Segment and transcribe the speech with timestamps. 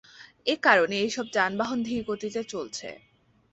[0.45, 2.89] এ কারণে এসব যানবাহন ধীরগতিতে চলছে।